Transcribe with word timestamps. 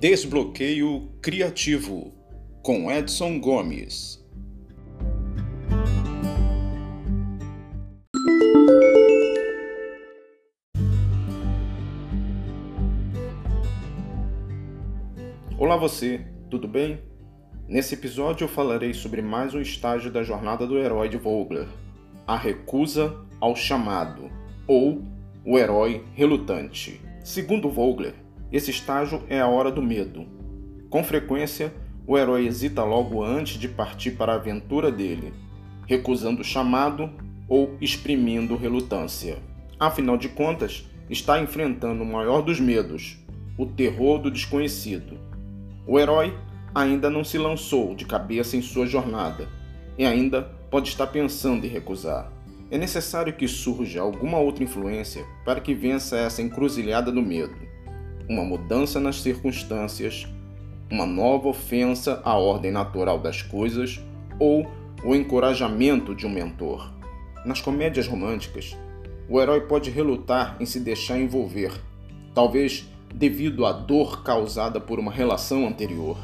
Desbloqueio 0.00 1.10
Criativo 1.20 2.14
com 2.62 2.90
Edson 2.90 3.38
Gomes. 3.38 4.18
Olá 15.58 15.76
você, 15.76 16.26
tudo 16.48 16.66
bem? 16.66 17.02
Nesse 17.68 17.94
episódio 17.94 18.44
eu 18.44 18.48
falarei 18.48 18.94
sobre 18.94 19.20
mais 19.20 19.52
um 19.52 19.60
estágio 19.60 20.10
da 20.10 20.22
jornada 20.22 20.66
do 20.66 20.78
herói 20.78 21.10
de 21.10 21.18
Vogler, 21.18 21.68
a 22.26 22.38
recusa 22.38 23.14
ao 23.38 23.54
chamado, 23.54 24.30
ou 24.66 25.02
o 25.44 25.58
herói 25.58 26.02
relutante. 26.14 27.02
Segundo 27.22 27.68
Vogler, 27.68 28.14
esse 28.52 28.70
estágio 28.70 29.22
é 29.28 29.40
a 29.40 29.46
hora 29.46 29.70
do 29.70 29.82
medo. 29.82 30.26
Com 30.88 31.04
frequência, 31.04 31.72
o 32.06 32.18
herói 32.18 32.46
hesita 32.46 32.82
logo 32.82 33.22
antes 33.22 33.58
de 33.58 33.68
partir 33.68 34.12
para 34.12 34.32
a 34.32 34.36
aventura 34.36 34.90
dele, 34.90 35.32
recusando 35.86 36.40
o 36.40 36.44
chamado 36.44 37.10
ou 37.48 37.76
exprimindo 37.80 38.56
relutância. 38.56 39.38
Afinal 39.78 40.16
de 40.16 40.28
contas, 40.28 40.88
está 41.08 41.40
enfrentando 41.40 42.02
o 42.02 42.06
maior 42.06 42.42
dos 42.42 42.58
medos, 42.60 43.18
o 43.56 43.66
terror 43.66 44.18
do 44.18 44.30
desconhecido. 44.30 45.18
O 45.86 45.98
herói 45.98 46.36
ainda 46.74 47.10
não 47.10 47.24
se 47.24 47.38
lançou 47.38 47.94
de 47.94 48.04
cabeça 48.04 48.56
em 48.56 48.62
sua 48.62 48.86
jornada 48.86 49.48
e 49.98 50.04
ainda 50.04 50.42
pode 50.70 50.88
estar 50.88 51.08
pensando 51.08 51.66
em 51.66 51.68
recusar. 51.68 52.32
É 52.70 52.78
necessário 52.78 53.32
que 53.32 53.48
surja 53.48 54.00
alguma 54.00 54.38
outra 54.38 54.62
influência 54.62 55.24
para 55.44 55.60
que 55.60 55.74
vença 55.74 56.16
essa 56.16 56.40
encruzilhada 56.40 57.10
do 57.10 57.20
medo. 57.20 57.69
Uma 58.30 58.44
mudança 58.44 59.00
nas 59.00 59.20
circunstâncias, 59.22 60.28
uma 60.88 61.04
nova 61.04 61.48
ofensa 61.48 62.22
à 62.24 62.38
ordem 62.38 62.70
natural 62.70 63.18
das 63.18 63.42
coisas 63.42 64.00
ou 64.38 64.70
o 65.02 65.16
encorajamento 65.16 66.14
de 66.14 66.28
um 66.28 66.30
mentor. 66.30 66.92
Nas 67.44 67.60
comédias 67.60 68.06
românticas, 68.06 68.78
o 69.28 69.40
herói 69.40 69.62
pode 69.62 69.90
relutar 69.90 70.56
em 70.60 70.64
se 70.64 70.78
deixar 70.78 71.18
envolver, 71.18 71.72
talvez 72.32 72.88
devido 73.12 73.66
à 73.66 73.72
dor 73.72 74.22
causada 74.22 74.78
por 74.78 75.00
uma 75.00 75.10
relação 75.10 75.66
anterior. 75.66 76.16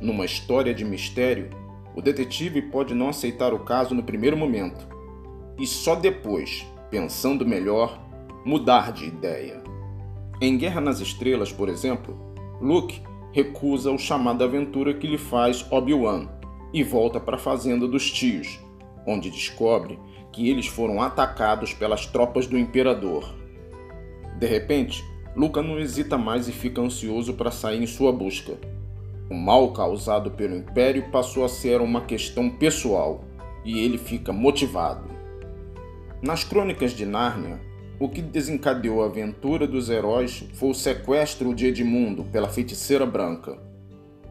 Numa 0.00 0.24
história 0.24 0.72
de 0.72 0.82
mistério, 0.82 1.50
o 1.94 2.00
detetive 2.00 2.62
pode 2.62 2.94
não 2.94 3.10
aceitar 3.10 3.52
o 3.52 3.58
caso 3.58 3.94
no 3.94 4.02
primeiro 4.02 4.34
momento 4.34 4.88
e 5.58 5.66
só 5.66 5.94
depois, 5.94 6.66
pensando 6.90 7.44
melhor, 7.44 8.00
mudar 8.46 8.92
de 8.92 9.04
ideia. 9.04 9.68
Em 10.40 10.56
Guerra 10.56 10.80
nas 10.80 11.00
Estrelas, 11.00 11.52
por 11.52 11.68
exemplo, 11.68 12.16
Luke 12.60 13.02
recusa 13.32 13.90
o 13.90 13.98
chamado 13.98 14.44
aventura 14.44 14.94
que 14.94 15.06
lhe 15.06 15.18
faz 15.18 15.66
Obi-Wan 15.68 16.28
e 16.72 16.84
volta 16.84 17.18
para 17.18 17.34
a 17.34 17.40
fazenda 17.40 17.88
dos 17.88 18.08
tios, 18.08 18.60
onde 19.04 19.30
descobre 19.30 19.98
que 20.32 20.48
eles 20.48 20.68
foram 20.68 21.02
atacados 21.02 21.74
pelas 21.74 22.06
tropas 22.06 22.46
do 22.46 22.56
imperador. 22.56 23.34
De 24.38 24.46
repente, 24.46 25.04
Luca 25.34 25.60
não 25.60 25.76
hesita 25.76 26.16
mais 26.16 26.46
e 26.46 26.52
fica 26.52 26.80
ansioso 26.80 27.34
para 27.34 27.50
sair 27.50 27.82
em 27.82 27.86
sua 27.86 28.12
busca. 28.12 28.56
O 29.28 29.34
mal 29.34 29.72
causado 29.72 30.30
pelo 30.30 30.54
Império 30.54 31.10
passou 31.10 31.44
a 31.44 31.48
ser 31.48 31.80
uma 31.80 32.02
questão 32.02 32.48
pessoal 32.48 33.24
e 33.64 33.80
ele 33.80 33.98
fica 33.98 34.32
motivado. 34.32 35.10
Nas 36.22 36.44
crônicas 36.44 36.92
de 36.92 37.04
Nárnia, 37.04 37.60
o 38.00 38.08
que 38.08 38.22
desencadeou 38.22 39.02
a 39.02 39.06
aventura 39.06 39.66
dos 39.66 39.90
heróis 39.90 40.44
foi 40.54 40.70
o 40.70 40.74
sequestro 40.74 41.54
de 41.54 41.66
Edmundo 41.66 42.24
pela 42.24 42.48
feiticeira 42.48 43.04
branca. 43.04 43.58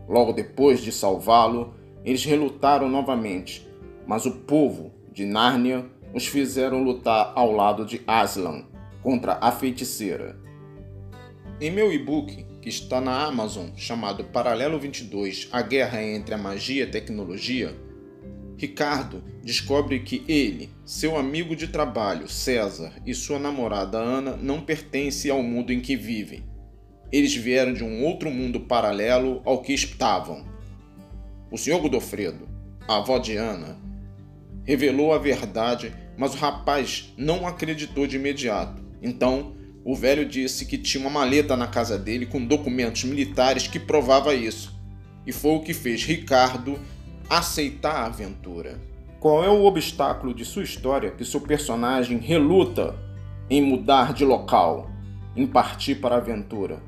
Logo 0.07 0.31
depois 0.31 0.79
de 0.79 0.91
salvá-lo, 0.91 1.73
eles 2.05 2.23
relutaram 2.23 2.89
novamente, 2.89 3.67
mas 4.05 4.25
o 4.25 4.31
povo 4.31 4.93
de 5.11 5.25
Nárnia 5.25 5.85
os 6.13 6.25
fizeram 6.25 6.81
lutar 6.81 7.33
ao 7.35 7.51
lado 7.51 7.85
de 7.85 8.01
Aslan 8.07 8.63
contra 9.03 9.37
a 9.41 9.51
feiticeira. 9.51 10.37
Em 11.59 11.69
meu 11.69 11.91
e-book 11.91 12.45
que 12.61 12.69
está 12.69 13.01
na 13.01 13.25
Amazon, 13.25 13.67
chamado 13.75 14.23
Paralelo 14.25 14.79
22 14.79 15.49
A 15.51 15.61
Guerra 15.61 16.01
entre 16.01 16.35
a 16.35 16.37
Magia 16.37 16.85
e 16.85 16.87
a 16.87 16.91
Tecnologia, 16.91 17.75
Ricardo 18.57 19.23
descobre 19.43 19.99
que 19.99 20.23
ele, 20.27 20.71
seu 20.83 21.15
amigo 21.15 21.55
de 21.55 21.67
trabalho, 21.67 22.27
César, 22.27 22.91
e 23.05 23.13
sua 23.13 23.37
namorada 23.37 23.99
Ana 23.99 24.35
não 24.35 24.61
pertencem 24.61 25.29
ao 25.29 25.43
mundo 25.43 25.71
em 25.71 25.79
que 25.79 25.95
vivem. 25.95 26.43
Eles 27.11 27.35
vieram 27.35 27.71
de 27.71 27.83
um 27.83 28.03
outro 28.03 28.31
mundo 28.31 28.61
paralelo 28.61 29.43
ao 29.45 29.61
que 29.61 29.73
estavam. 29.73 30.43
O 31.51 31.57
Sr. 31.57 31.79
Godofredo, 31.79 32.49
a 32.87 32.97
avó 32.97 33.19
de 33.19 33.37
Ana, 33.37 33.79
revelou 34.65 35.13
a 35.13 35.19
verdade, 35.19 35.93
mas 36.17 36.33
o 36.33 36.37
rapaz 36.37 37.13
não 37.15 37.45
acreditou 37.45 38.07
de 38.07 38.15
imediato. 38.15 38.83
Então, 39.03 39.55
o 39.85 39.95
velho 39.95 40.27
disse 40.27 40.65
que 40.65 40.79
tinha 40.79 40.99
uma 40.99 41.11
maleta 41.11 41.55
na 41.55 41.67
casa 41.67 41.97
dele 41.97 42.25
com 42.25 42.43
documentos 42.43 43.03
militares 43.03 43.67
que 43.67 43.79
provava 43.79 44.33
isso. 44.33 44.75
E 45.27 45.31
foi 45.31 45.51
o 45.51 45.61
que 45.61 45.75
fez 45.75 46.03
Ricardo 46.03 46.79
aceitar 47.29 47.95
a 47.95 48.05
aventura. 48.05 48.79
Qual 49.19 49.43
é 49.43 49.49
o 49.49 49.65
obstáculo 49.65 50.33
de 50.33 50.45
sua 50.45 50.63
história 50.63 51.11
que 51.11 51.25
seu 51.25 51.41
personagem 51.41 52.17
reluta 52.19 52.95
em 53.49 53.61
mudar 53.61 54.13
de 54.13 54.23
local, 54.23 54.89
em 55.35 55.45
partir 55.45 55.95
para 55.95 56.15
a 56.15 56.19
aventura? 56.19 56.79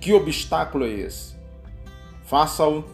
Que 0.00 0.12
obstáculo 0.12 0.84
é 0.84 0.90
esse? 0.90 1.34
Faça-o 2.24 2.84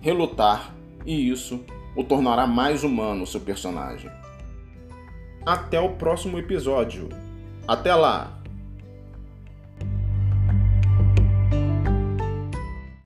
relutar 0.00 0.74
e 1.04 1.30
isso 1.30 1.64
o 1.96 2.04
tornará 2.04 2.46
mais 2.46 2.84
humano 2.84 3.26
seu 3.26 3.40
personagem. 3.40 4.10
Até 5.44 5.80
o 5.80 5.94
próximo 5.94 6.38
episódio. 6.38 7.08
Até 7.66 7.94
lá! 7.94 8.38